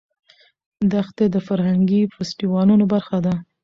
[0.91, 3.33] دښتې د فرهنګي فستیوالونو برخه ده.